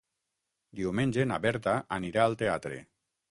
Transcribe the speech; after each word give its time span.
Diumenge 0.79 1.27
na 1.31 1.37
Berta 1.45 1.75
anirà 1.99 2.23
al 2.25 2.39
teatre. 2.43 2.81